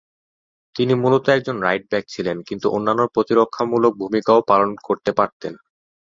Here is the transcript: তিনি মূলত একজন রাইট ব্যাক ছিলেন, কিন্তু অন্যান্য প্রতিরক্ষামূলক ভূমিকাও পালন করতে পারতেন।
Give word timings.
তিনি 0.75 0.93
মূলত 0.93 1.25
একজন 1.29 1.55
রাইট 1.61 1.83
ব্যাক 1.91 2.05
ছিলেন, 2.07 2.37
কিন্তু 2.41 2.67
অন্যান্য 2.69 3.01
প্রতিরক্ষামূলক 3.15 3.93
ভূমিকাও 3.97 4.39
পালন 4.47 4.69
করতে 4.87 5.11
পারতেন। 5.11 5.53